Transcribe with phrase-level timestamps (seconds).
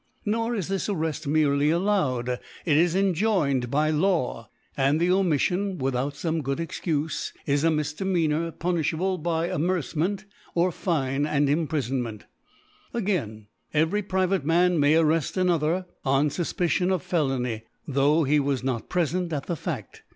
[0.25, 6.15] Nor is this Arreft merely allowed; it is enjoined by Law, and the Omiflion, without
[6.15, 10.25] fome good Excufe is a Mifdemeanor punifli able by Amercement
[10.55, 12.23] or Fine and Imprifon jn.entj.
[12.95, 13.45] Again
[13.75, 19.31] every private Man may arreft another on Sufpicion of Felony, though he was not prefent
[19.31, 19.99] at the Fa6t |t.